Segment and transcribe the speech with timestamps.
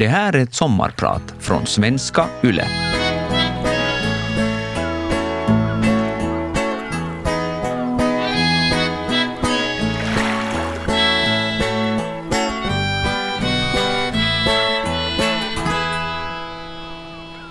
[0.00, 2.64] Det här är ett sommarprat från svenska YLE.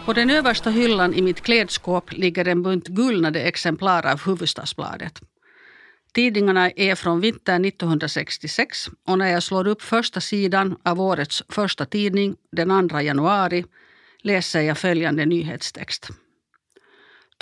[0.05, 5.21] På den översta hyllan i mitt klädskåp ligger en bunt gulnade exemplar av Hufvudstadsbladet.
[6.13, 11.85] Tidningarna är från vintern 1966 och när jag slår upp första sidan av årets första
[11.85, 13.65] tidning den 2 januari
[14.21, 16.09] läser jag följande nyhetstext.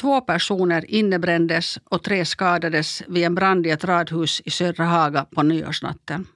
[0.02, 5.26] Två personer innebrändes och tre skadades vid en brand i ett radhus i Södra Haga
[5.26, 6.28] på nyårsnatten.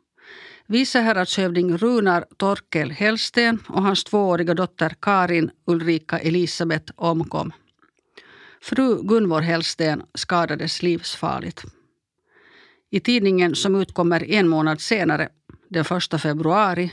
[0.68, 7.54] Vicehäradshövding Runar Torkel Hellsten och hans tvååriga dotter Karin Ulrika Elisabeth omkom.
[8.62, 11.64] Fru Gunvor Hellsten skadades livsfarligt.
[12.94, 15.30] I tidningen som utkommer en månad senare,
[15.70, 16.92] den 1 februari,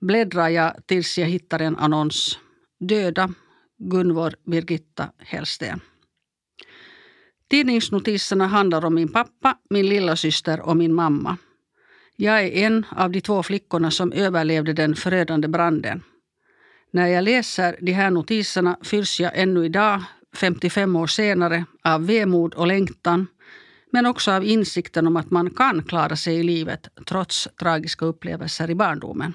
[0.00, 2.38] bläddrar jag tills jag hittar en annons.
[2.80, 3.30] Döda
[3.78, 5.80] Gunvor Birgitta Hellsten.
[7.50, 11.36] Tidningsnotiserna handlar om min pappa, min lilla syster och min mamma.
[12.16, 16.02] Jag är en av de två flickorna som överlevde den förödande branden.
[16.90, 20.02] När jag läser de här notiserna fylls jag ännu idag,
[20.36, 23.26] 55 år senare, av vemod och längtan
[23.92, 28.70] men också av insikten om att man kan klara sig i livet trots tragiska upplevelser
[28.70, 29.34] i barndomen.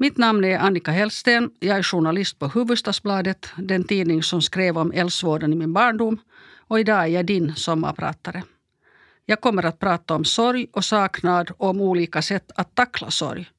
[0.00, 1.50] Mitt namn är Annika Hellsten.
[1.60, 6.20] Jag är journalist på Hufvudstadsbladet, den tidning som skrev om eldsvådan i min barndom.
[6.56, 8.42] Och idag är jag din sommarpratare.
[9.26, 13.50] Jag kommer att prata om sorg och saknad och om olika sätt att tackla sorg.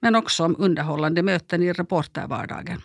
[0.00, 2.82] Men också om underhållande möten i reportervardagen.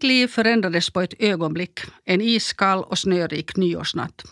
[0.00, 4.24] Mitt liv förändrades på ett ögonblick, en iskall och snörik nyårsnatt.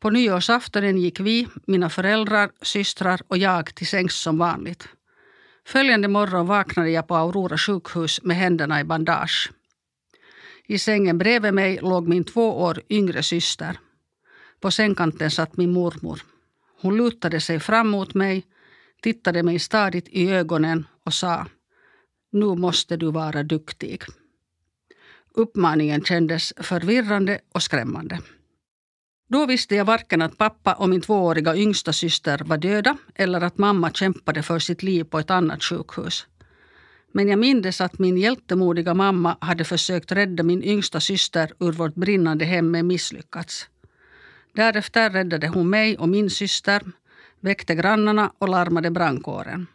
[0.00, 4.88] På nyårsaftonen gick vi, mina föräldrar, systrar och jag till sängs som vanligt.
[5.66, 9.52] Följande morgon vaknade jag på Aurora sjukhus med händerna i bandage.
[10.66, 13.78] I sängen bredvid mig låg min två år yngre syster.
[14.60, 16.22] På sängkanten satt min mormor.
[16.80, 18.46] Hon lutade sig fram mot mig,
[19.02, 21.46] tittade mig stadigt i ögonen och sa
[22.32, 24.02] Nu måste du vara duktig.
[25.34, 28.18] Uppmaningen kändes förvirrande och skrämmande.
[29.28, 33.58] Då visste jag varken att pappa och min tvååriga yngsta syster var döda eller att
[33.58, 36.26] mamma kämpade för sitt liv på ett annat sjukhus.
[37.12, 41.94] Men jag mindes att min hjältemodiga mamma hade försökt rädda min yngsta syster ur vårt
[41.94, 43.66] brinnande hem men misslyckats.
[44.54, 46.82] Därefter räddade hon mig och min syster,
[47.40, 49.66] väckte grannarna och larmade brandkåren.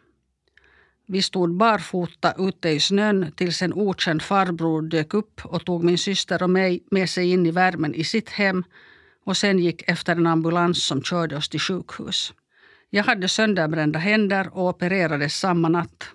[1.08, 5.98] Vi stod barfota ute i snön tills en okänd farbror dök upp och tog min
[5.98, 8.64] syster och mig med sig in i värmen i sitt hem
[9.24, 12.34] och sen gick efter en ambulans som körde oss till sjukhus.
[12.90, 16.08] Jag hade sönderbrända händer och opererades samma natt.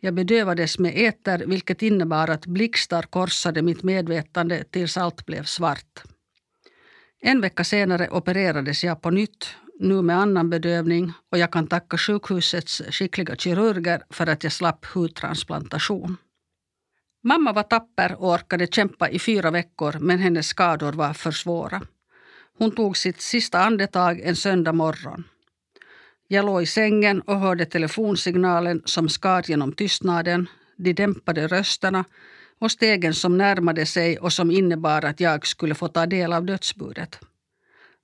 [0.00, 6.02] Jag bedövades med äter vilket innebar att blixtar korsade mitt medvetande tills allt blev svart.
[7.20, 11.98] En vecka senare opererades jag på nytt nu med annan bedövning och jag kan tacka
[11.98, 16.16] sjukhusets skickliga kirurger för att jag slapp hudtransplantation.
[17.22, 21.82] Mamma var tapper och orkade kämpa i fyra veckor men hennes skador var för svåra.
[22.58, 25.24] Hon tog sitt sista andetag en söndag morgon.
[26.28, 32.04] Jag låg i sängen och hörde telefonsignalen som skar genom tystnaden, de dämpade rösterna
[32.58, 36.44] och stegen som närmade sig och som innebar att jag skulle få ta del av
[36.44, 37.18] dödsbudet.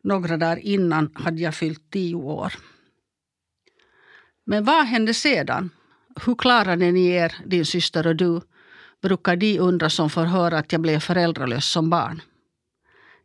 [0.03, 2.53] Några dagar innan hade jag fyllt tio år.
[4.45, 5.71] Men vad hände sedan?
[6.27, 8.41] Hur klarade ni er, din syster och du?
[9.03, 12.23] brukar de undra som får höra att jag blev föräldralös som barn.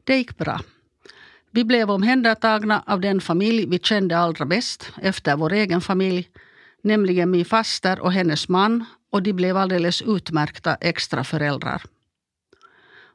[0.04, 0.60] Det gick bra.
[1.52, 6.30] Vi blev omhändertagna av den familj vi kände allra bäst efter vår egen familj,
[6.82, 11.82] nämligen min faster och hennes man och de blev alldeles utmärkta extra föräldrar.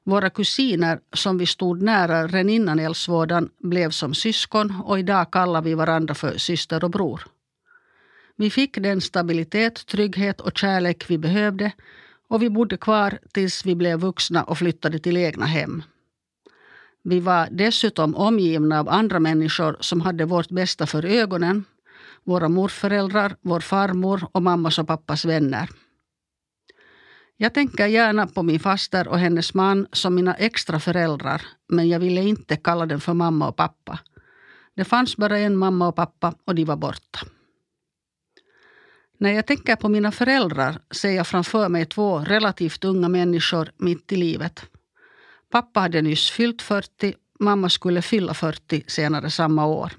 [0.08, 5.62] Våra kusiner som vi stod nära redan innan eldsvådan blev som syskon och idag kallar
[5.62, 7.23] vi varandra för syster och bror.
[8.37, 11.73] Vi fick den stabilitet, trygghet och kärlek vi behövde
[12.29, 15.82] och vi bodde kvar tills vi blev vuxna och flyttade till egna hem.
[17.02, 21.64] Vi var dessutom omgivna av andra människor som hade vårt bästa för ögonen.
[22.25, 25.69] Våra morföräldrar, vår farmor och mammas och pappas vänner.
[27.38, 32.00] Jag tänker gärna på min faster och hennes man som mina extra föräldrar men jag
[32.00, 33.99] ville inte kalla dem för mamma och pappa.
[34.75, 37.19] Det fanns bara en mamma och pappa och de var borta.
[39.19, 44.12] När jag tänker på mina föräldrar ser jag framför mig två relativt unga människor mitt
[44.12, 44.65] i livet.
[45.50, 49.93] Pappa hade nyss fyllt 40, mamma skulle fylla 40 senare samma år.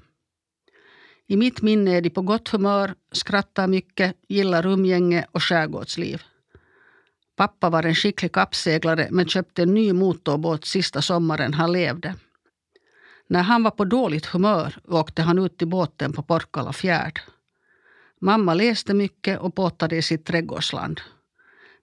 [1.28, 6.24] I mitt minne är de på gott humör, skrattar mycket, gillar umgänge och skärgårdsliv.
[7.38, 12.16] Pappa var en skicklig kappseglare men köpte en ny motorbåt sista sommaren han levde.
[13.28, 17.19] När han var på dåligt humör åkte han ut till båten på Porkala fjärd.
[18.19, 21.01] Mamma läste mycket och båtade i sitt trädgårdsland.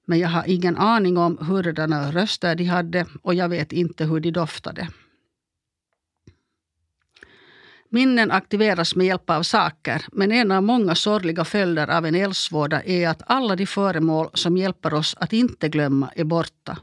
[0.04, 4.20] Men jag har ingen aning om hurdana röster de hade och jag vet inte hur
[4.20, 4.88] de doftade.
[7.94, 12.82] Minnen aktiveras med hjälp av saker, men en av många sorgliga följder av en eldsvåda
[12.82, 16.78] är att alla de föremål som hjälper oss att inte glömma är borta.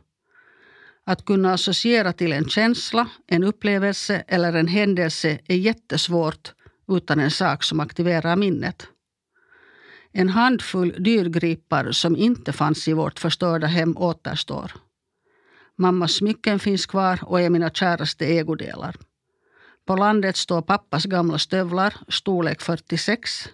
[1.05, 6.53] Att kunna associera till en känsla, en upplevelse eller en händelse är jättesvårt
[6.91, 8.87] utan en sak som aktiverar minnet.
[10.11, 14.71] En handfull dyrgripar som inte fanns i vårt förstörda hem återstår.
[15.77, 18.95] Mammas smycken finns kvar och är mina käraste ägodelar.
[19.85, 23.49] På landet står pappas gamla stövlar, storlek 46,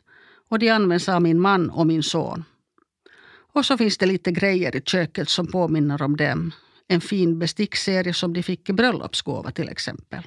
[0.49, 2.43] och de används av min man och min son.
[3.53, 6.51] Och så finns det lite grejer i köket som påminner om dem.
[6.87, 10.23] En fin bestickserie som de fick i bröllopsgåva till exempel.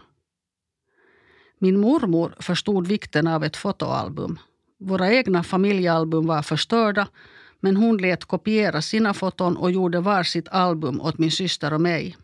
[1.59, 4.39] Min mormor förstod vikten av ett fotoalbum.
[4.79, 7.09] Våra egna familjealbum var förstörda
[7.61, 12.17] men hon lät kopiera sina foton och gjorde varsitt album åt min syster och mig.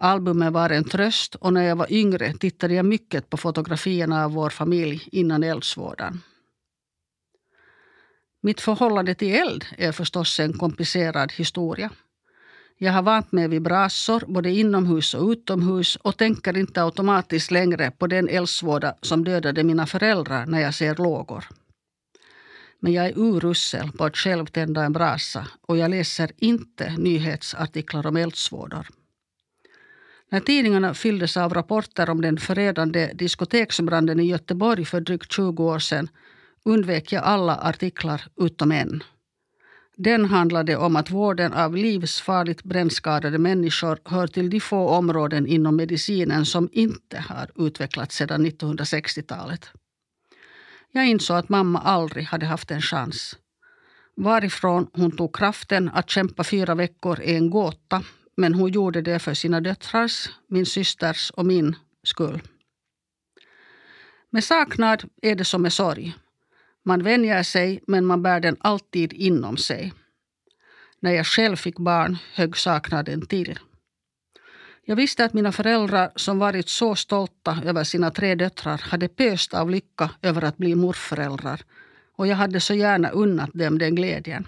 [0.00, 4.32] Albumet var en tröst och när jag var yngre tittade jag mycket på fotografierna av
[4.32, 6.22] vår familj innan eldsvådan.
[8.40, 11.90] Mitt förhållande till eld är förstås en komplicerad historia.
[12.76, 17.90] Jag har vant mig vid brasor både inomhus och utomhus och tänker inte automatiskt längre
[17.90, 21.44] på den eldsvåda som dödade mina föräldrar när jag ser lågor.
[22.80, 28.06] Men jag är urusel på att själv tända en brasa och jag läser inte nyhetsartiklar
[28.06, 28.86] om eldsvådor.
[30.30, 35.78] När tidningarna fylldes av rapporter om den förödande diskoteksbranden i Göteborg för drygt 20 år
[35.78, 36.08] sedan
[36.64, 39.02] undvek jag alla artiklar utom en.
[39.96, 45.76] Den handlade om att vården av livsfarligt brännskadade människor hör till de få områden inom
[45.76, 49.70] medicinen som inte har utvecklats sedan 1960-talet.
[50.92, 53.36] Jag insåg att mamma aldrig hade haft en chans.
[54.16, 58.02] Varifrån hon tog kraften att kämpa fyra veckor är en gåta
[58.38, 62.42] men hon gjorde det för sina döttrars, min systers och min skull.
[64.30, 66.14] Med saknad är det som med sorg.
[66.84, 69.92] Man vänjer sig, men man bär den alltid inom sig.
[71.00, 73.58] När jag själv fick barn högg saknaden till.
[74.84, 79.54] Jag visste att mina föräldrar som varit så stolta över sina tre döttrar hade pöst
[79.54, 81.62] av lycka över att bli morföräldrar
[82.16, 84.46] och jag hade så gärna unnat dem den glädjen.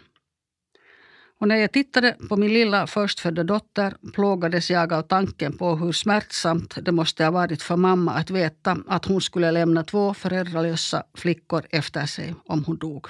[1.40, 5.92] Och när jag tittade på min lilla förstfödda dotter plågades jag av tanken på hur
[5.92, 11.02] smärtsamt det måste ha varit för mamma att veta att hon skulle lämna två föräldralösa
[11.14, 13.06] flickor efter sig om hon dog.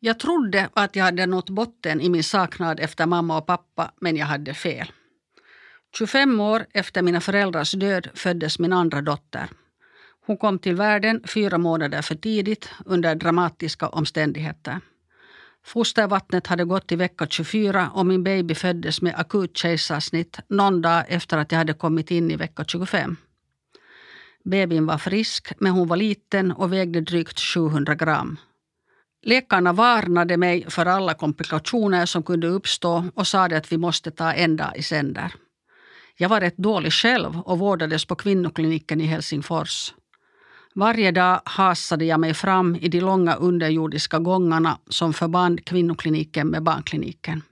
[0.00, 4.16] Jag trodde att jag hade nått botten i min saknad efter mamma och pappa, men
[4.16, 4.92] jag hade fel.
[5.98, 9.48] 25 år efter mina föräldrars död föddes min andra dotter.
[10.26, 14.80] Hon kom till världen fyra månader för tidigt under dramatiska omständigheter.
[15.64, 21.04] Fostervattnet hade gått i vecka 24 och min baby föddes med akut kejsarsnitt någon dag
[21.08, 23.16] efter att jag hade kommit in i vecka 25.
[24.44, 28.38] Babyn var frisk, men hon var liten och vägde drygt 700 gram.
[29.22, 34.32] Läkarna varnade mig för alla komplikationer som kunde uppstå och sa att vi måste ta
[34.32, 35.34] en dag i sänder.
[36.16, 39.94] Jag var rätt dålig själv och vårdades på kvinnokliniken i Helsingfors.
[40.74, 46.62] Varje dag hasade jag mig fram i de långa underjordiska gångarna som förband kvinnokliniken med
[46.62, 47.42] barnkliniken.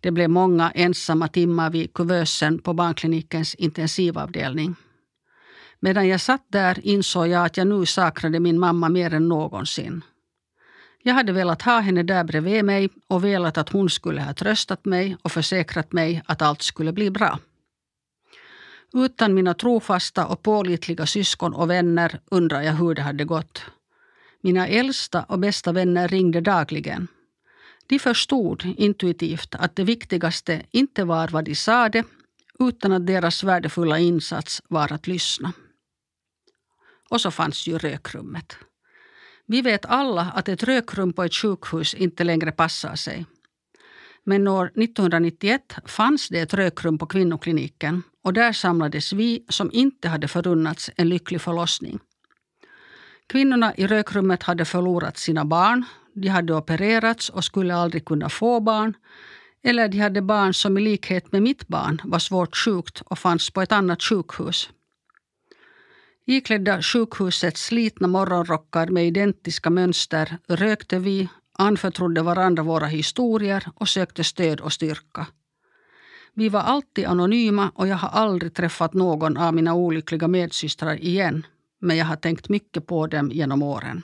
[0.00, 4.74] Det blev många ensamma timmar vid kuvösen på barnklinikens intensivavdelning.
[5.80, 10.02] Medan jag satt där insåg jag att jag nu saknade min mamma mer än någonsin.
[11.02, 14.84] Jag hade velat ha henne där bredvid mig och velat att hon skulle ha tröstat
[14.84, 17.38] mig och försäkrat mig att allt skulle bli bra.
[18.92, 23.62] Utan mina trofasta och pålitliga syskon och vänner undrar jag hur det hade gått.
[24.40, 27.08] Mina äldsta och bästa vänner ringde dagligen.
[27.86, 32.04] De förstod intuitivt att det viktigaste inte var vad de sade
[32.58, 35.52] utan att deras värdefulla insats var att lyssna.
[37.08, 38.56] Och så fanns ju rökrummet.
[39.50, 43.26] Vi vet alla att ett rökrum på ett sjukhus inte längre passar sig.
[44.24, 50.08] Men år 1991 fanns det ett rökrum på kvinnokliniken och där samlades vi som inte
[50.08, 51.98] hade förunnats en lycklig förlossning.
[53.26, 58.60] Kvinnorna i rökrummet hade förlorat sina barn, de hade opererats och skulle aldrig kunna få
[58.60, 58.94] barn
[59.62, 63.50] eller de hade barn som i likhet med mitt barn var svårt sjukt och fanns
[63.50, 64.70] på ett annat sjukhus.
[66.30, 74.24] Iklädda sjukhusets slitna morgonrockar med identiska mönster rökte vi, anförtrodde varandra våra historier och sökte
[74.24, 75.26] stöd och styrka.
[76.34, 81.46] Vi var alltid anonyma och jag har aldrig träffat någon av mina olyckliga medsystrar igen
[81.80, 84.02] men jag har tänkt mycket på dem genom åren.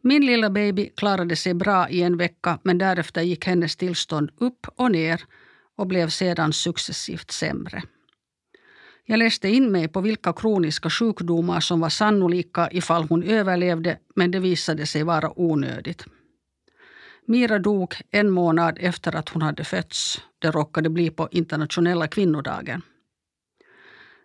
[0.00, 4.66] Min lilla baby klarade sig bra i en vecka men därefter gick hennes tillstånd upp
[4.76, 5.22] och ner
[5.76, 7.82] och blev sedan successivt sämre.
[9.08, 14.30] Jag läste in mig på vilka kroniska sjukdomar som var sannolika ifall hon överlevde men
[14.30, 16.04] det visade sig vara onödigt.
[17.26, 20.20] Mira dog en månad efter att hon hade fötts.
[20.38, 22.82] Det råkade bli på internationella kvinnodagen.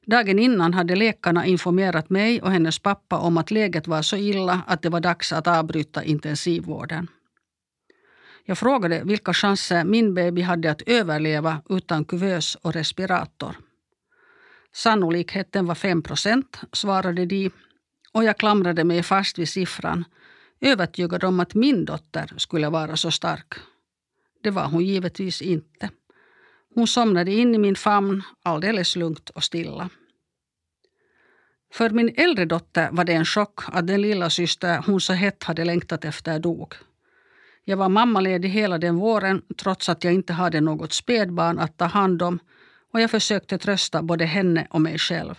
[0.06, 4.62] Dagen innan hade läkarna informerat mig och hennes pappa om att läget var så illa
[4.68, 7.08] att det var dags att avbryta intensivvården.
[8.46, 13.56] Jag frågade vilka chanser min baby hade att överleva utan kuvös och respirator.
[14.74, 17.52] Sannolikheten var 5 procent, svarade de
[18.12, 20.06] och jag klamrade mig fast vid siffran
[20.62, 23.54] övertygad om att min dotter skulle vara så stark.
[24.44, 25.90] Det var hon givetvis inte.
[26.76, 29.90] Hon somnade in i min famn alldeles lugnt och stilla.
[31.74, 35.44] För min äldre dotter var det en chock att den lilla syster hon så hett
[35.44, 36.74] hade längtat efter dog.
[37.64, 41.86] Jag var mammaledig hela den våren trots att jag inte hade något spädbarn att ta
[41.86, 42.40] hand om
[42.92, 45.36] och jag försökte trösta både henne och mig själv.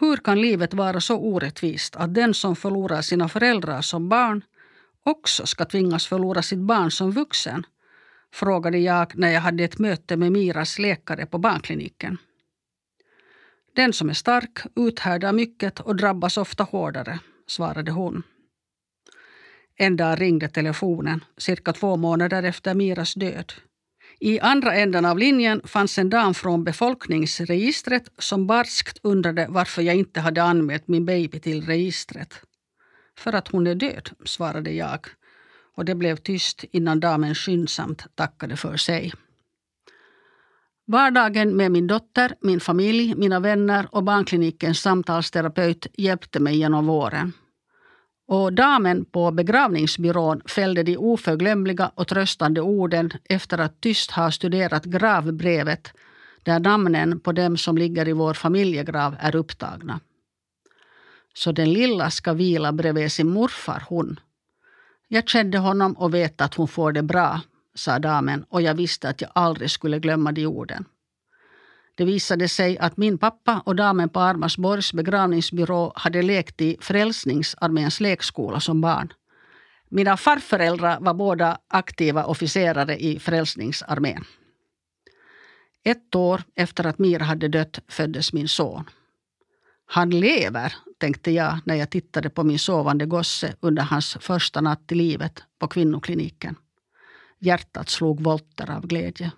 [0.00, 4.44] Hur kan livet vara så orättvist att den som förlorar sina föräldrar som barn
[5.02, 7.66] också ska tvingas förlora sitt barn som vuxen?
[8.32, 12.18] frågade jag när jag hade ett möte med Miras läkare på barnkliniken.
[13.74, 18.22] Den som är stark uthärdar mycket och drabbas ofta hårdare, svarade hon.
[19.76, 23.52] En dag ringde telefonen, cirka två månader efter Miras död.
[24.20, 29.96] I andra änden av linjen fanns en dam från befolkningsregistret som barskt undrade varför jag
[29.96, 32.40] inte hade anmält min baby till registret.
[33.18, 35.06] För att hon är död, svarade jag
[35.76, 39.12] och det blev tyst innan damen skyndsamt tackade för sig.
[40.86, 47.32] Vardagen med min dotter, min familj, mina vänner och barnklinikens samtalsterapeut hjälpte mig genom våren.
[48.26, 54.84] Och damen på begravningsbyrån fällde de oförglömliga och tröstande orden efter att tyst ha studerat
[54.84, 55.92] gravbrevet
[56.42, 60.00] där namnen på dem som ligger i vår familjegrav är upptagna.
[61.34, 64.20] Så den lilla ska vila bredvid sin morfar, hon.
[65.08, 67.40] Jag kände honom och vet att hon får det bra,
[67.74, 70.84] sa damen och jag visste att jag aldrig skulle glömma de orden.
[71.94, 78.00] Det visade sig att min pappa och damen på Armasborgs begravningsbyrå hade lekt i Frälsningsarméns
[78.00, 79.12] lekskola som barn.
[79.88, 84.24] Mina farföräldrar var båda aktiva officerare i Frälsningsarmén.
[85.84, 88.84] Ett år efter att Mira hade dött föddes min son.
[89.86, 94.92] Han lever, tänkte jag när jag tittade på min sovande gosse under hans första natt
[94.92, 96.56] i livet på kvinnokliniken.
[97.38, 99.32] Hjärtat slog volter av glädje.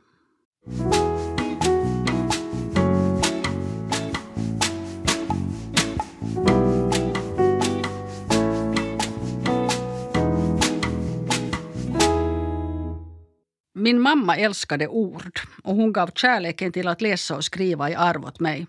[13.87, 18.25] Min mamma älskade ord och hon gav kärleken till att läsa och skriva i arv
[18.25, 18.67] åt mig.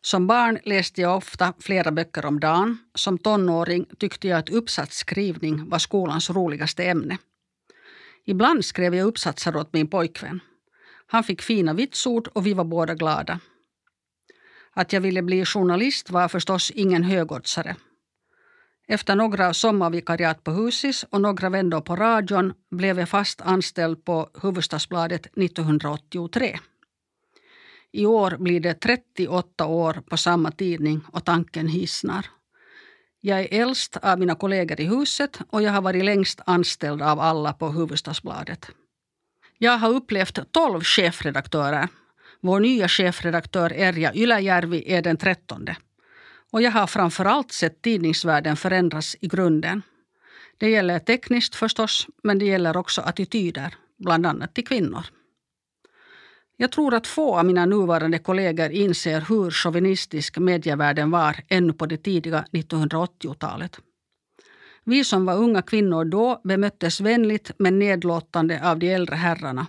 [0.00, 2.78] Som barn läste jag ofta flera böcker om dagen.
[2.94, 7.18] Som tonåring tyckte jag att uppsatsskrivning var skolans roligaste ämne.
[8.24, 10.40] Ibland skrev jag uppsatser åt min pojkvän.
[11.06, 13.40] Han fick fina vitsord och vi var båda glada.
[14.72, 17.76] Att jag ville bli journalist var förstås ingen högoddsare.
[18.88, 24.30] Efter några sommarvikariat på Husis och några vändor på radion blev jag fast anställd på
[24.34, 26.58] Hufvudstadsbladet 1983.
[27.92, 32.26] I år blir det 38 år på samma tidning och tanken hisnar.
[33.20, 37.20] Jag är äldst av mina kollegor i huset och jag har varit längst anställd av
[37.20, 38.70] alla på Hufvudstadsbladet.
[39.58, 41.88] Jag har upplevt 12 chefredaktörer.
[42.40, 45.76] Vår nya chefredaktör Erja Yläjärvi är den trettonde.
[46.52, 49.82] Och jag har framför allt sett tidningsvärlden förändras i grunden.
[50.58, 55.06] Det gäller tekniskt förstås, men det gäller också attityder, bland annat till kvinnor.
[56.56, 61.86] Jag tror att få av mina nuvarande kollegor inser hur chauvinistisk medievärlden var ännu på
[61.86, 63.80] det tidiga 1980-talet.
[64.84, 69.66] Vi som var unga kvinnor då bemöttes vänligt men nedlåtande av de äldre herrarna.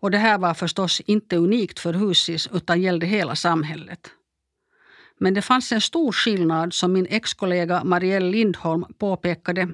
[0.00, 4.10] Och det här var förstås inte unikt för Husis utan gällde hela samhället.
[5.18, 9.68] Men det fanns en stor skillnad som min exkollega Marielle Lindholm påpekade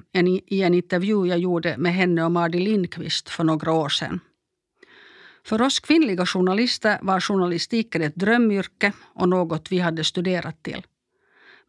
[0.47, 4.19] i en intervju jag gjorde med henne och Mardi Lindqvist för några år sedan.
[5.45, 10.85] För oss kvinnliga journalister var journalistiken ett drömyrke och något vi hade studerat till.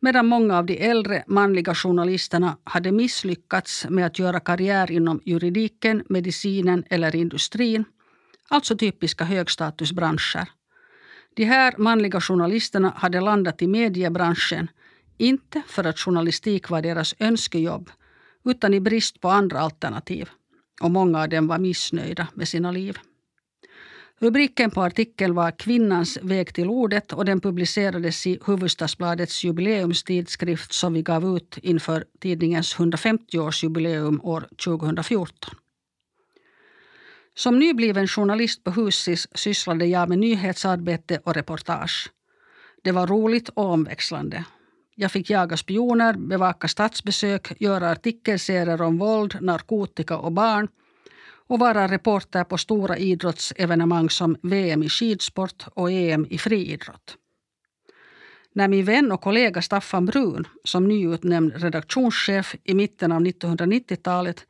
[0.00, 6.04] Medan många av de äldre manliga journalisterna hade misslyckats med att göra karriär inom juridiken,
[6.08, 7.84] medicinen eller industrin,
[8.48, 10.48] alltså typiska högstatusbranscher.
[11.36, 14.70] De här manliga journalisterna hade landat i mediebranschen,
[15.18, 17.90] inte för att journalistik var deras önskejobb,
[18.44, 20.28] utan i brist på andra alternativ.
[20.80, 22.98] Och många av dem var missnöjda med sina liv.
[24.18, 30.92] Rubriken på artikeln var Kvinnans väg till ordet och den publicerades i Hufvudstadsbladets jubileumstidskrift som
[30.92, 35.54] vi gav ut inför tidningens 150-årsjubileum år 2014.
[37.36, 42.10] Som nybliven journalist på Husis sysslade jag med nyhetsarbete och reportage.
[42.82, 44.44] Det var roligt och omväxlande.
[44.94, 50.68] Jag fick jaga spioner, bevaka statsbesök, göra artikelserier om våld, narkotika och barn
[51.46, 57.16] och vara reporter på stora idrottsevenemang som VM i skidsport och EM i friidrott.
[58.52, 64.46] När min vän och kollega Staffan Brun, som nyutnämnd redaktionschef i mitten av 1990-talet,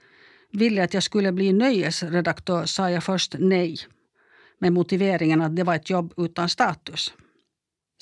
[0.54, 3.78] ville att jag skulle bli nöjesredaktör sa jag först nej
[4.58, 7.14] med motiveringen att det var ett jobb utan status.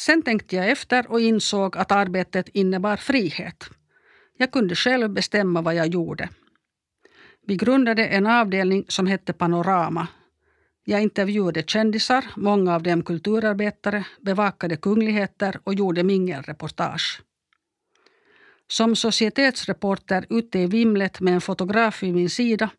[0.01, 3.65] Sen tänkte jag efter och insåg att arbetet innebar frihet.
[4.37, 6.29] Jag kunde själv bestämma vad jag gjorde.
[7.47, 10.09] Vi grundade en avdelning som hette Panorama.
[10.85, 17.23] Jag intervjuade kändisar, många av dem kulturarbetare, bevakade kungligheter och gjorde mingelreportage.
[18.73, 22.71] Som societetsreporter ute i vimlet med en fotograf vid min sida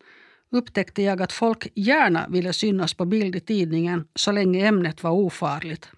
[0.52, 5.12] upptäckte jag att folk gärna ville synas på bild i tidningen så länge ämnet var
[5.12, 5.90] ofarligt.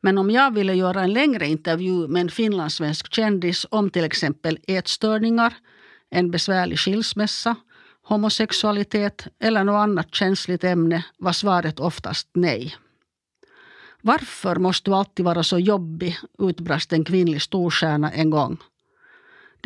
[0.00, 4.58] Men om jag ville göra en längre intervju med en finlandssvensk kändis om till exempel
[4.66, 5.54] ätstörningar,
[6.10, 7.56] en besvärlig skilsmässa,
[8.02, 12.76] homosexualitet eller något annat känsligt ämne var svaret oftast nej.
[14.02, 18.58] Varför måste du alltid vara så jobbig, utbrast en kvinnlig storstjärna en gång.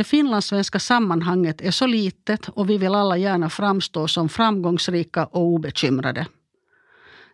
[0.01, 5.43] Det finlandssvenska sammanhanget är så litet och vi vill alla gärna framstå som framgångsrika och
[5.43, 6.27] obekymrade.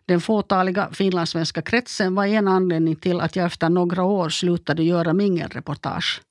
[0.05, 5.13] Den fåtaliga finlandssvenska kretsen var en anledning till att jag efter några år slutade göra
[5.13, 6.21] mingelreportage.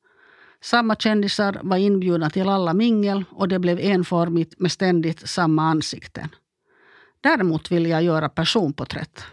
[0.60, 6.28] Samma kändisar var inbjudna till alla mingel och det blev enformigt med ständigt samma ansikten.
[7.20, 9.24] Däremot ville jag göra personporträtt.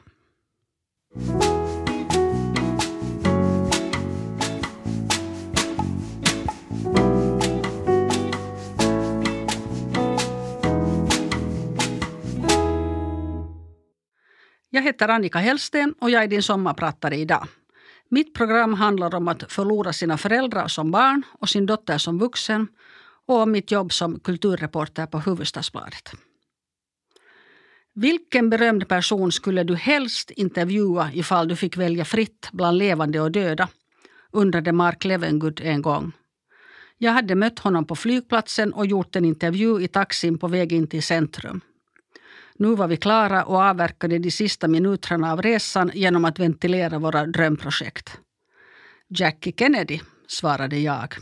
[14.75, 17.47] Jag heter Annika Hellsten och jag är din sommarpratare idag.
[18.09, 22.67] Mitt program handlar om att förlora sina föräldrar som barn och sin dotter som vuxen
[23.27, 26.11] och om mitt jobb som kulturreporter på Hufvudstadsbladet.
[27.93, 33.31] Vilken berömd person skulle du helst intervjua ifall du fick välja fritt bland levande och
[33.31, 33.69] döda?
[34.31, 36.11] undrade Mark Levengood en gång.
[36.97, 40.87] Jag hade mött honom på flygplatsen och gjort en intervju i taxin på väg in
[40.87, 41.61] till centrum.
[42.63, 47.25] Nu var vi klara och avverkade de sista minuterna av resan genom att ventilera våra
[47.25, 48.19] drömprojekt.
[49.09, 51.13] Jackie Kennedy, svarade jag.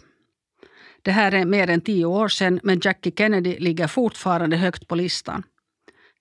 [1.02, 4.96] Det här är mer än tio år sedan men Jackie Kennedy ligger fortfarande högt på
[4.96, 5.44] listan.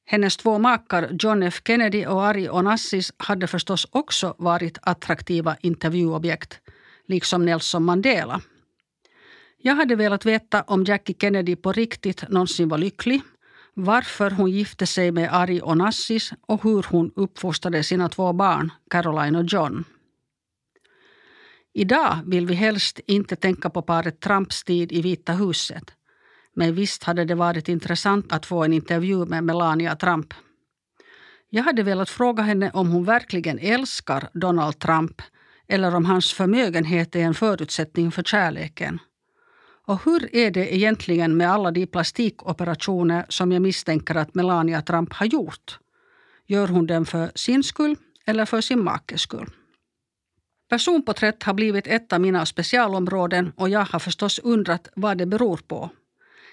[0.06, 6.60] Hennes två makar John F Kennedy och Ari Onassis hade förstås också varit attraktiva intervjuobjekt,
[7.08, 8.40] liksom Nelson Mandela.
[9.58, 13.20] Jag hade velat veta om Jackie Kennedy på riktigt någonsin var lycklig
[13.84, 19.36] varför hon gifte sig med Ari Onassis och hur hon uppfostrade sina två barn, Caroline
[19.36, 19.84] och John.
[21.72, 25.94] Idag vill vi helst inte tänka på paret Trumps tid i Vita huset.
[26.54, 30.34] Men visst hade det varit intressant att få en intervju med Melania Trump.
[31.50, 35.22] Jag hade velat fråga henne om hon verkligen älskar Donald Trump
[35.68, 38.98] eller om hans förmögenhet är en förutsättning för kärleken.
[39.90, 45.12] Och hur är det egentligen med alla de plastikoperationer som jag misstänker att Melania Trump
[45.12, 45.78] har gjort?
[46.46, 49.50] Gör hon dem för sin skull eller för sin makes skull?
[50.68, 55.56] Personporträtt har blivit ett av mina specialområden och jag har förstås undrat vad det beror
[55.56, 55.90] på.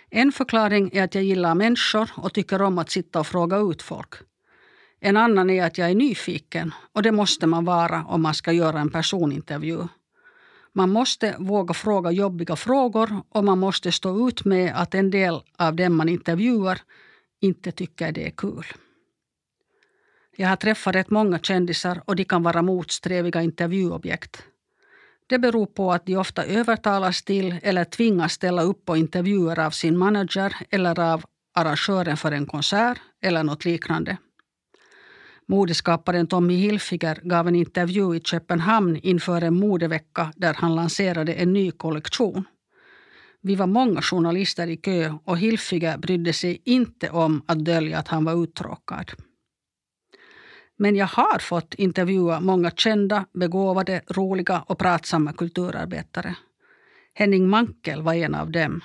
[0.10, 3.82] En förklaring är att jag gillar människor och tycker om att sitta och fråga ut
[3.82, 4.13] folk.
[5.00, 8.52] En annan är att jag är nyfiken och det måste man vara om man ska
[8.52, 9.88] göra en personintervju.
[10.78, 15.42] Man måste våga fråga jobbiga frågor och man måste stå ut med att en del
[15.58, 16.82] av dem man intervjuar
[17.42, 18.66] inte tycker det är kul.
[20.36, 24.44] Jag har träffat rätt många kändisar och de kan vara motsträviga intervjuobjekt.
[25.28, 29.72] Det beror på att de ofta övertalas till eller tvingas ställa upp på intervjuer av
[29.72, 31.24] sin manager eller av
[31.56, 34.18] arrangören för en konsert eller något liknande.
[35.50, 41.54] Modeskaparen Tommy Hilfiger gav en intervju i Köpenhamn inför en modevecka där han lanserade en
[41.54, 42.46] ny kollektion.
[43.42, 48.08] Vi var många journalister i kö och Hilfiger brydde sig inte om att dölja att
[48.08, 49.12] han var uttråkad.
[50.78, 56.36] Men jag har fått intervjua många kända, begåvade, roliga och pratsamma kulturarbetare.
[57.14, 58.82] Henning Mankel var en av dem.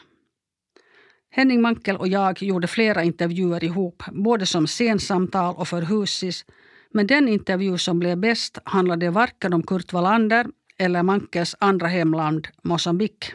[1.35, 6.45] Henning Mankel och jag gjorde flera intervjuer ihop, både som scensamtal och för Husis.
[6.91, 10.47] Men den intervju som blev bäst handlade varken om Kurt Wallander
[10.79, 13.33] eller Mankels andra hemland, Mosambik.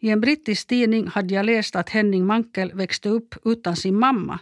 [0.00, 4.38] I en brittisk tidning hade jag läst att Henning Mankel växte upp utan sin mamma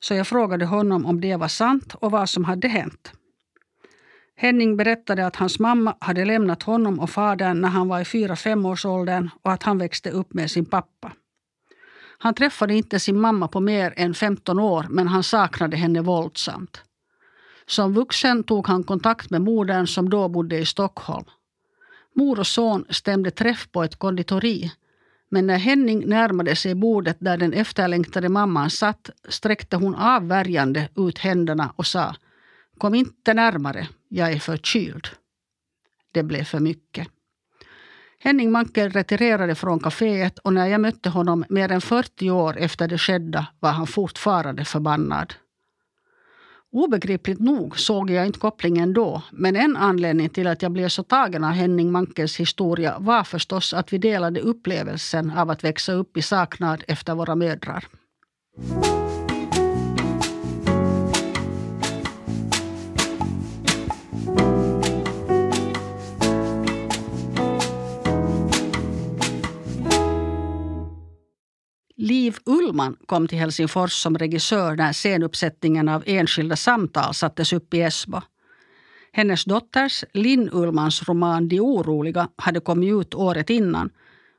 [0.00, 3.12] så jag frågade honom om det var sant och vad som hade hänt.
[4.36, 8.36] Henning berättade att hans mamma hade lämnat honom och fadern när han var i fyra
[8.36, 11.12] femårsåldern och att han växte upp med sin pappa.
[12.22, 16.82] Han träffade inte sin mamma på mer än 15 år men han saknade henne våldsamt.
[17.66, 21.24] Som vuxen tog han kontakt med modern som då bodde i Stockholm.
[22.14, 24.72] Mor och son stämde träff på ett konditori
[25.30, 31.18] men när Henning närmade sig bordet där den efterlängtade mamman satt sträckte hon avvärjande ut
[31.18, 32.14] händerna och sa
[32.78, 35.08] Kom inte närmare, jag är förkyld.
[36.12, 37.08] Det blev för mycket.
[38.22, 42.88] Henning Mankel retirerade från kaféet och när jag mötte honom mer än 40 år efter
[42.88, 45.34] det skedda var han fortfarande förbannad.
[46.72, 51.02] Obegripligt nog såg jag inte kopplingen då, men en anledning till att jag blev så
[51.02, 56.16] tagen av Henning Mankels historia var förstås att vi delade upplevelsen av att växa upp
[56.16, 57.84] i saknad efter våra mödrar.
[72.02, 77.80] Liv Ullman kom till Helsingfors som regissör när scenuppsättningen av Enskilda samtal sattes upp i
[77.80, 78.20] Esbo.
[79.12, 83.90] Hennes dotters, Linn Ullmans roman De oroliga hade kommit ut året innan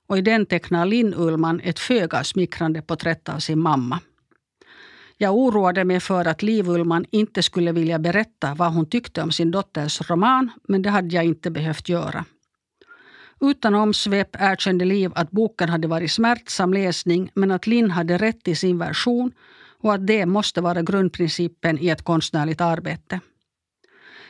[0.07, 3.99] och i den tecknar Linn Ullman ett föga smickrande porträtt av sin mamma.
[5.17, 9.31] Jag oroade mig för att Liv Ullman inte skulle vilja berätta vad hon tyckte om
[9.31, 12.25] sin dotters roman, men det hade jag inte behövt göra.
[13.41, 18.47] Utan omsvep erkände Liv att boken hade varit smärtsam läsning men att Linn hade rätt
[18.47, 19.31] i sin version
[19.79, 23.19] och att det måste vara grundprincipen i ett konstnärligt arbete.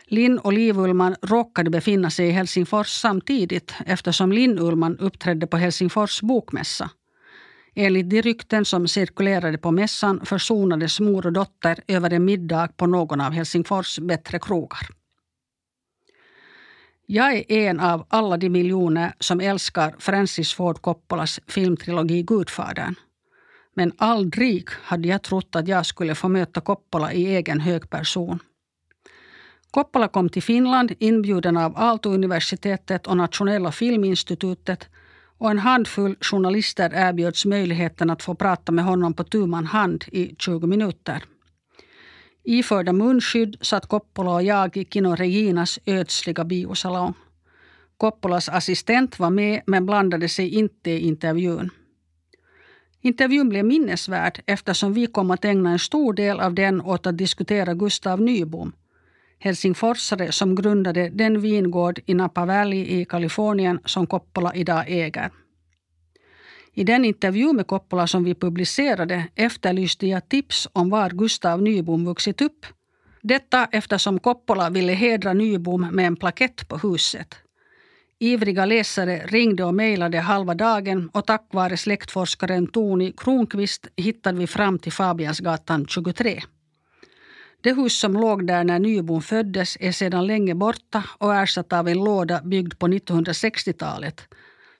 [0.07, 5.57] Linn och Liv Ullman råkade befinna sig i Helsingfors samtidigt eftersom Linn Ullman uppträdde på
[5.57, 6.89] Helsingfors bokmässa.
[7.75, 12.85] Enligt de rykten som cirkulerade på mässan försonades mor och dotter över en middag på
[12.85, 15.00] någon av Helsingfors bättre krogar.
[17.13, 22.95] Jag är en av alla de miljoner som älskar Francis Ford Coppolas filmtrilogi Gudfadern.
[23.75, 28.39] Men aldrig hade jag trott att jag skulle få möta Coppola i egen hög person.
[29.71, 34.89] Coppola kom till Finland inbjuden av Aalto-universitetet och Nationella filminstitutet
[35.37, 40.03] och en handfull journalister erbjöds möjligheten att få prata med honom på tu man hand
[40.11, 41.23] i 20 minuter.
[42.43, 47.13] Iförda munskydd satt Coppola och jag i Kino Reginas ödsliga biosalong.
[47.97, 51.69] Coppolas assistent var med men blandade sig inte i intervjun.
[53.01, 57.17] Intervjun blev minnesvärd eftersom vi kom att ägna en stor del av den åt att
[57.17, 58.73] diskutera Gustav Nybom,
[59.39, 65.29] helsingforsare som grundade den vingård i Napa Valley i Kalifornien som Coppola idag äger.
[66.73, 72.05] I den intervju med Coppola som vi publicerade efterlyste jag tips om var Gustav Nybom
[72.05, 72.65] vuxit upp.
[73.21, 77.35] Detta eftersom Coppola ville hedra Nybom med en plakett på huset.
[78.19, 84.47] Ivriga läsare ringde och mejlade halva dagen och tack vare släktforskaren Toni Kronqvist hittade vi
[84.47, 86.41] fram till Fabiansgatan 23.
[87.61, 91.87] Det hus som låg där när Nybom föddes är sedan länge borta och ersatt av
[91.87, 94.27] en låda byggd på 1960-talet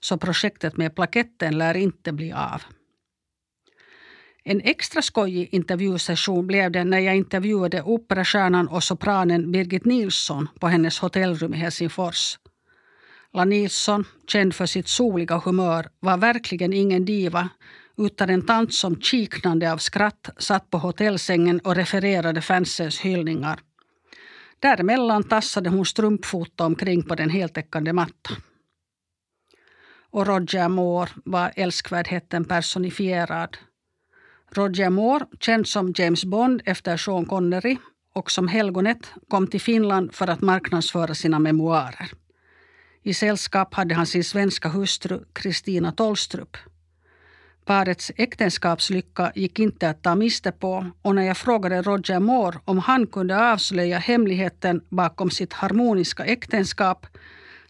[0.02, 2.62] så projektet med plaketten lär inte bli av.
[4.44, 10.68] En extra skojig intervjusession blev det när jag intervjuade operastjärnan och sopranen Birgit Nilsson på
[10.68, 12.38] hennes hotellrum i Helsingfors.
[13.34, 17.50] La Nilsson, känd för sitt soliga humör, var verkligen ingen diva
[17.98, 23.60] utan en tant som kiknande av skratt satt på hotellsängen och refererade fansens hyllningar.
[24.60, 28.38] Däremellan tassade hon strumpfota omkring på den heltäckande mattan.
[30.12, 33.58] Och Roger Moore var älskvärdheten personifierad.
[34.52, 37.78] Roger Moore, känd som James Bond efter Sean Connery
[38.14, 42.12] och som helgonet, kom till Finland för att marknadsföra sina memoarer.
[43.04, 46.58] I sällskap hade han sin svenska hustru Kristina Tolstrup.
[47.66, 52.78] Parets äktenskapslycka gick inte att ta miste på och när jag frågade Roger Moore om
[52.78, 57.06] han kunde avslöja hemligheten bakom sitt harmoniska äktenskap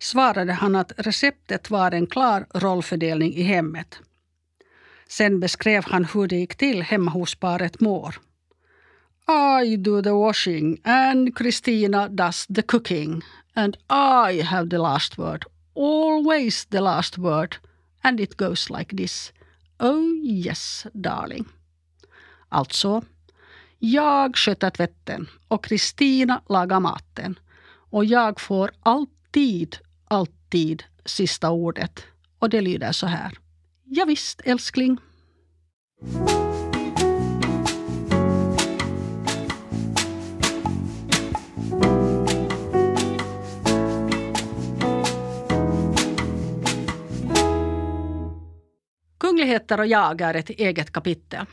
[0.01, 3.99] svarade han att receptet var en klar rollfördelning i hemmet.
[5.07, 8.15] Sen beskrev han hur det gick till hemma hos paret Moore.
[9.61, 13.21] I do the washing and Christina does the cooking
[13.53, 13.77] and
[14.29, 17.55] I have the last word, always the last word
[18.01, 19.33] and it goes like this.
[19.79, 21.45] Oh yes, darling.
[22.49, 23.01] Alltså,
[23.79, 27.39] jag sköter tvätten och Kristina lagar maten.
[27.91, 29.77] Och jag får alltid,
[30.11, 32.03] alltid sista ordet.
[32.39, 33.37] Och det lyder så här.
[33.85, 34.97] Ja, visst, älskling.
[49.19, 51.45] Kungligheter och jag är ett eget kapitel.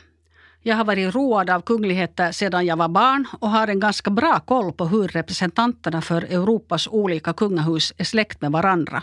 [0.68, 4.40] Jag har varit road av kungligheter sedan jag var barn och har en ganska bra
[4.40, 9.02] koll på hur representanterna för Europas olika kungahus är släkt med varandra.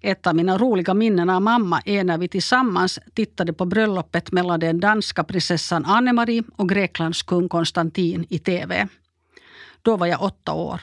[0.00, 4.60] Ett av mina roliga minnen av mamma är när vi tillsammans tittade på bröllopet mellan
[4.60, 8.88] den danska prinsessan Anne-Marie och Greklands kung Konstantin i TV.
[9.82, 10.80] Då var jag åtta år.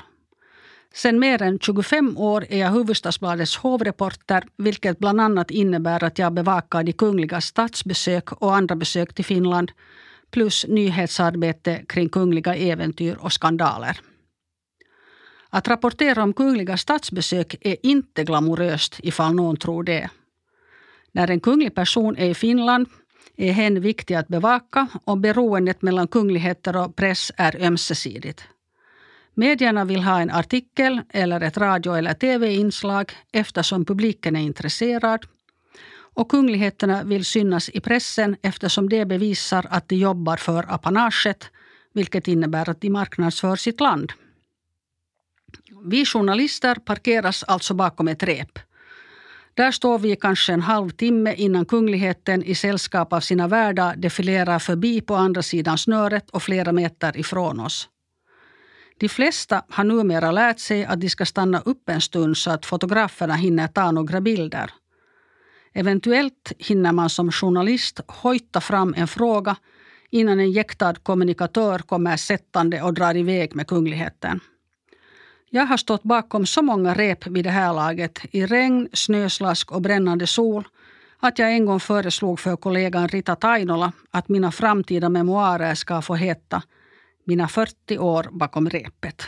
[0.93, 6.33] Sen mer än 25 år är jag Hufvudstadsbladets hovreporter vilket bland annat innebär att jag
[6.33, 9.71] bevakar de kungliga statsbesök och andra besök till Finland
[10.31, 13.99] plus nyhetsarbete kring kungliga äventyr och skandaler.
[15.49, 20.09] Att rapportera om kungliga statsbesök är inte glamoröst ifall någon tror det.
[21.11, 22.87] När en kunglig person är i Finland
[23.37, 28.43] är hen viktig att bevaka och beroendet mellan kungligheter och press är ömsesidigt.
[29.41, 35.25] Medierna vill ha en artikel eller ett radio eller tv-inslag eftersom publiken är intresserad.
[36.15, 41.49] Och kungligheterna vill synas i pressen eftersom det bevisar att de jobbar för apanaget,
[41.93, 44.11] vilket innebär att de marknadsför sitt land.
[45.85, 48.59] Vi journalister parkeras alltså bakom ett rep.
[49.53, 55.01] Där står vi kanske en halvtimme innan kungligheten i sällskap av sina värdar defilerar förbi
[55.01, 57.89] på andra sidan snöret och flera meter ifrån oss.
[59.01, 62.65] De flesta har numera lärt sig att de ska stanna upp en stund så att
[62.65, 64.71] fotograferna hinner ta några bilder.
[65.73, 69.55] Eventuellt hinner man som journalist hojta fram en fråga
[70.09, 74.39] innan en jäktad kommunikatör kommer sättande och drar iväg med kungligheten.
[75.49, 79.81] Jag har stått bakom så många rep vid det här laget i regn, snöslask och
[79.81, 80.67] brännande sol
[81.19, 86.15] att jag en gång föreslog för kollegan Rita Tainola att mina framtida memoarer ska få
[86.15, 86.63] heta
[87.25, 89.27] mina 40 år bakom repet.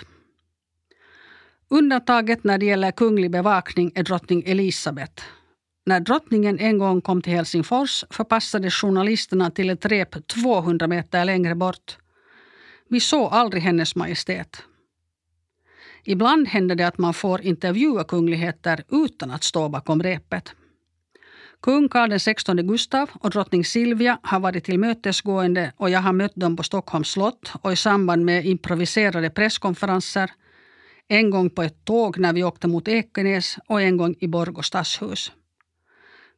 [1.69, 5.23] Undantaget när det gäller kunglig bevakning är drottning Elisabeth.
[5.86, 11.56] När drottningen en gång kom till Helsingfors förpassades journalisterna till ett rep 200 meter längre
[11.56, 11.97] bort.
[12.89, 14.63] Vi såg aldrig hennes majestät.
[16.03, 20.56] Ibland händer det att man får intervjua kungligheter utan att stå bakom repet.
[21.63, 26.56] Kung Karl XVI Gustav och drottning Silvia har varit tillmötesgående och jag har mött dem
[26.56, 30.32] på Stockholms slott och i samband med improviserade presskonferenser.
[31.08, 34.62] En gång på ett tåg när vi åkte mot Ekenäs och en gång i Borgå
[34.62, 35.32] stadshus.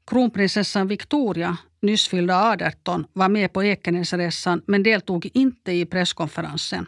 [0.08, 6.86] Kronprinsessan Victoria, nyss fyllda 18, var med på Ekenäsresan men deltog inte i presskonferensen.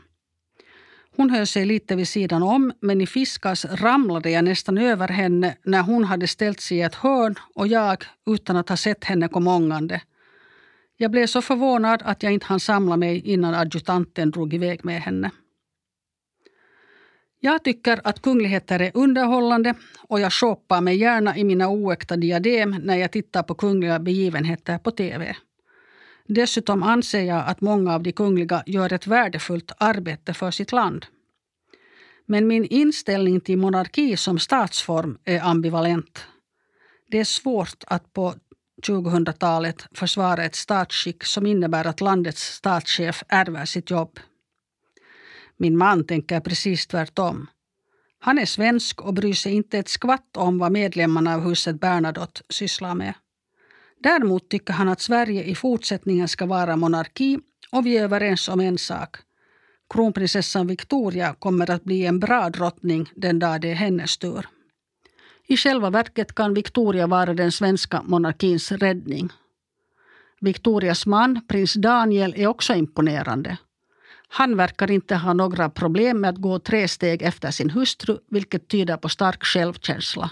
[1.18, 5.56] Hon höll sig lite vid sidan om men i fiskas ramlade jag nästan över henne
[5.64, 9.28] när hon hade ställt sig i ett hörn och jag, utan att ha sett henne,
[9.28, 10.02] kom ångande.
[10.98, 15.02] Jag blev så förvånad att jag inte hann samla mig innan adjutanten drog iväg med
[15.02, 15.32] henne.
[17.40, 19.74] Jag tycker att kungligheter är underhållande
[20.08, 24.78] och jag shoppar mig gärna i mina oäkta diadem när jag tittar på kungliga begivenheter
[24.78, 25.36] på tv.
[26.28, 31.06] Dessutom anser jag att många av de kungliga gör ett värdefullt arbete för sitt land.
[32.26, 36.26] Men min inställning till monarki som statsform är ambivalent.
[37.12, 38.34] Det är svårt att på
[38.88, 44.20] 2000-talet försvara ett statsskick som innebär att landets statschef ärver sitt jobb.
[45.58, 47.48] Min man tänker precis tvärtom.
[48.20, 52.42] Han är svensk och bryr sig inte ett skvatt om vad medlemmarna av huset Bernadotte
[52.50, 53.14] sysslar med.
[54.00, 57.40] Däremot tycker han att Sverige i fortsättningen ska vara monarki
[57.72, 59.18] och vi är överens om en sak.
[59.94, 64.48] Kronprinsessan Victoria kommer att bli en bra drottning den dag det är hennes tur.
[65.48, 69.30] I själva verket kan Victoria vara den svenska monarkins räddning.
[70.42, 73.58] Victorias man, prins Daniel, är också imponerande.
[74.28, 78.68] Han verkar inte ha några problem med att gå tre steg efter sin hustru, vilket
[78.68, 80.32] tyder på stark självkänsla.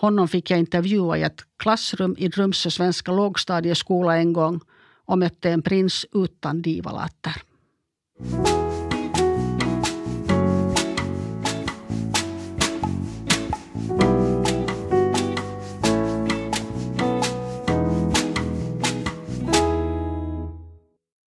[0.00, 4.60] Honom fick jag intervjua i ett klassrum i Drumsö svenska lågstadieskola en gång
[5.04, 7.42] och mötte en prins utan divalatter.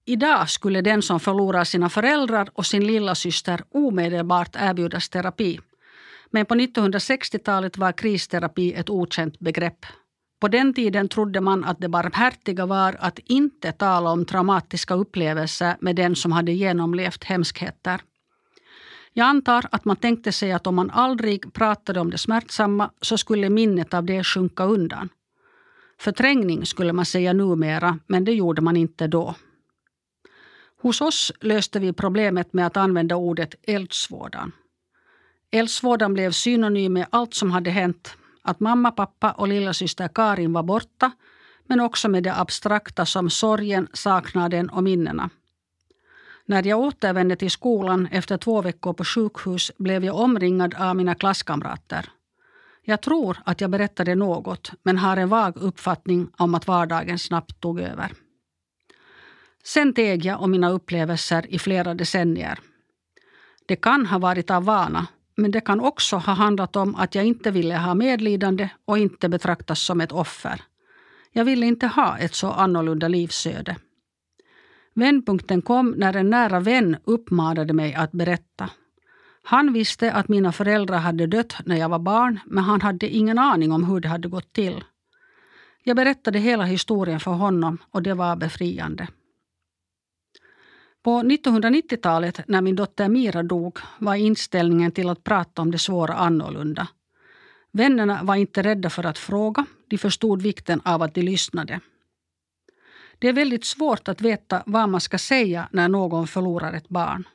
[0.05, 5.61] Idag skulle den som förlorar sina föräldrar och sin lilla syster omedelbart erbjudas terapi.
[6.33, 9.87] Men på 1960-talet var kristerapi ett okänt begrepp.
[10.41, 15.77] På den tiden trodde man att det barmhärtiga var att inte tala om traumatiska upplevelser
[15.81, 18.01] med den som hade genomlevt hemskheter.
[19.13, 23.19] Jag antar att man tänkte sig att om man aldrig pratade om det smärtsamma så
[23.19, 25.09] skulle minnet av det sjunka undan.
[26.01, 29.35] Förträngning skulle man säga numera, men det gjorde man inte då.
[30.83, 34.53] Hos oss löste vi problemet med att använda ordet eldsvådan.
[35.55, 38.17] Eldsvådan blev synonym med allt som hade hänt.
[38.43, 41.11] Att mamma, pappa och lillasyster Karin var borta
[41.67, 45.31] men också med det abstrakta som sorgen, saknaden och minnena.
[46.47, 51.15] När jag återvände till skolan efter två veckor på sjukhus blev jag omringad av mina
[51.15, 52.09] klasskamrater.
[52.85, 57.61] Jag tror att jag berättade något men har en vag uppfattning om att vardagen snabbt
[57.61, 58.13] tog över.
[59.65, 62.59] Sen teg jag om mina upplevelser i flera decennier.
[63.67, 67.25] Det kan ha varit av vana, men det kan också ha handlat om att jag
[67.25, 70.63] inte ville ha medlidande och inte betraktas som ett offer.
[71.33, 73.77] Jag ville inte ha ett så annorlunda livsöde.
[74.95, 78.71] Vändpunkten kom när en nära vän uppmanade mig att berätta.
[79.45, 83.39] Han visste att mina föräldrar hade dött när jag var barn men han hade ingen
[83.39, 84.85] aning om hur det hade gått till.
[85.83, 89.09] Jag berättade hela historien för honom och det var befriande.
[91.03, 96.15] På 1990-talet när min dotter Mira dog var inställningen till att prata om det svåra
[96.15, 96.89] annorlunda.
[97.73, 101.81] Vännerna var inte rädda för att fråga, de förstod vikten av att de lyssnade.
[103.19, 107.29] Det är väldigt svårt att veta vad man ska säga när någon förlorar ett barn.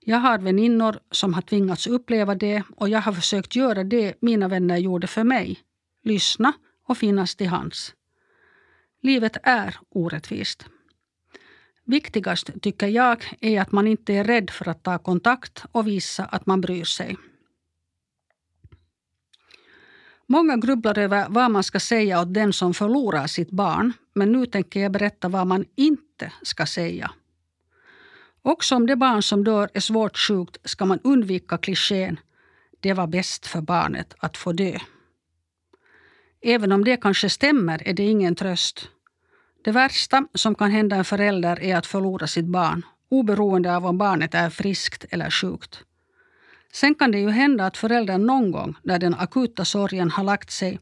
[0.00, 4.48] Jag har väninnor som har tvingats uppleva det och jag har försökt göra det mina
[4.48, 5.58] vänner gjorde för mig.
[6.02, 6.52] Lyssna
[6.86, 7.94] och finnas till hands.
[9.02, 10.66] Livet är orättvist.
[11.86, 16.24] Viktigast, tycker jag, är att man inte är rädd för att ta kontakt och visa
[16.24, 17.16] att man bryr sig.
[20.26, 24.46] Många grubblar över vad man ska säga åt den som förlorar sitt barn, men nu
[24.46, 27.10] tänker jag berätta vad man inte ska säga.
[28.42, 32.20] Också om det barn som dör är svårt sjukt ska man undvika klichén
[32.80, 34.78] det var bäst för barnet att få dö.
[36.40, 38.88] Även om det kanske stämmer är det ingen tröst.
[39.66, 43.98] Det värsta som kan hända en förälder är att förlora sitt barn, oberoende av om
[43.98, 45.84] barnet är friskt eller sjukt.
[46.72, 50.50] Sen kan det ju hända att föräldern någon gång, när den akuta sorgen har lagt
[50.50, 50.80] sig,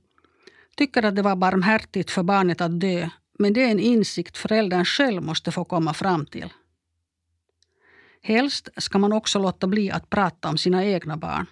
[0.77, 4.85] tycker att det var barmhärtigt för barnet att dö, men det är en insikt föräldern
[4.85, 6.53] själv måste få komma fram till.
[8.23, 11.47] Helst ska man också låta bli att prata om sina egna barn.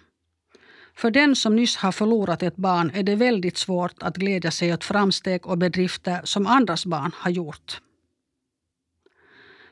[0.95, 4.73] För den som nyss har förlorat ett barn är det väldigt svårt att glädja sig
[4.73, 7.81] åt framsteg och bedrifter som andras barn har gjort.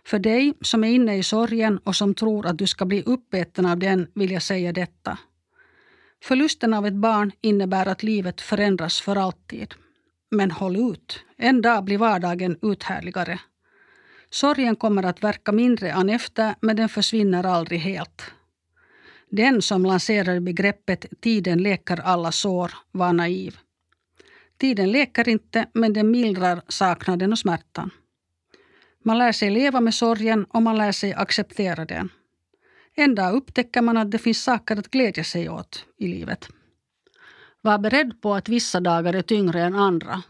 [0.05, 3.65] För dig som är inne i sorgen och som tror att du ska bli uppäten
[3.65, 5.17] av den vill jag säga detta.
[6.23, 9.73] Förlusten av ett barn innebär att livet förändras för alltid.
[10.31, 11.19] Men håll ut.
[11.37, 13.39] En dag blir vardagen uthärligare.
[14.29, 18.23] Sorgen kommer att verka mindre an efter, men den försvinner aldrig helt.
[19.31, 23.57] Den som lanserade begreppet tiden läker alla sår var naiv.
[24.57, 27.89] Tiden läker inte, men den mildrar saknaden och smärtan.
[29.03, 32.09] Man lär sig leva med sorgen och man lär sig acceptera den.
[32.95, 36.49] En dag upptäcker man att det finns saker att glädja sig åt i livet.
[37.61, 40.23] Var beredd på att vissa dagar är tyngre än andra.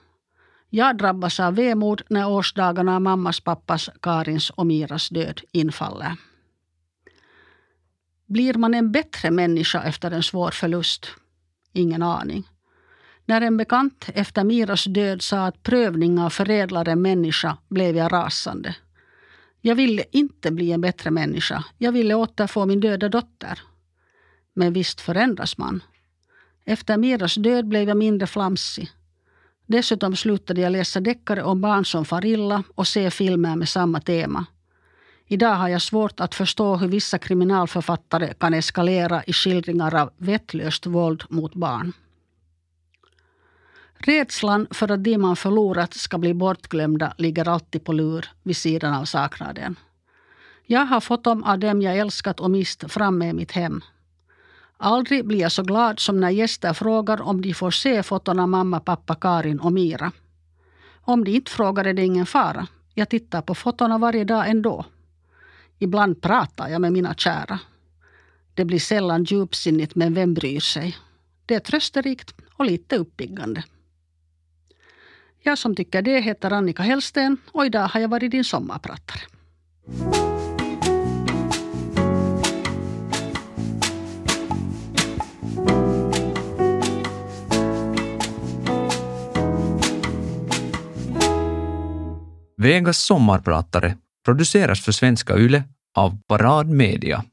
[0.69, 6.17] Jag drabbas av vemod när årsdagarna av mammas, pappas, Karins och Miras död infaller.
[8.31, 11.07] Blir man en bättre människa efter en svår förlust?
[11.73, 12.47] Ingen aning.
[13.25, 18.13] När en bekant efter Miras död sa att prövning av förädlar en människa blev jag
[18.13, 18.75] rasande.
[19.61, 21.63] Jag ville inte bli en bättre människa.
[21.77, 23.59] Jag ville återfå min döda dotter.
[24.53, 25.83] Men visst förändras man.
[26.65, 28.89] Efter Miras död blev jag mindre flamsig.
[29.65, 33.99] Dessutom slutade jag läsa deckare om barn som far illa och se filmer med samma
[33.99, 34.45] tema.
[35.31, 40.85] Idag har jag svårt att förstå hur vissa kriminalförfattare kan eskalera i skildringar av vettlöst
[40.85, 41.93] våld mot barn.
[43.93, 48.93] Rädslan för att de man förlorat ska bli bortglömda ligger alltid på lur vid sidan
[48.93, 49.75] av saknaden.
[50.65, 53.81] Jag har fått dem av dem jag älskat och mist framme i mitt hem.
[54.77, 58.49] Aldrig blir jag så glad som när gäster frågar om de får se foton av
[58.49, 60.11] mamma, pappa, Karin och Mira.
[61.01, 62.67] Om de inte frågar är det ingen fara.
[62.93, 64.85] Jag tittar på fotona varje dag ändå.
[65.83, 67.59] Ibland pratar jag med mina kära.
[68.53, 70.97] Det blir sällan djupsinnigt, men vem bryr sig?
[71.45, 73.63] Det är trösterikt och lite uppiggande.
[75.39, 79.21] Jag som tycker det heter Annika Hellsten och idag har jag varit din sommarpratare.
[92.57, 95.63] Vegas sommarpratare produceras för Svenska Yle
[95.95, 97.23] av Parad Media.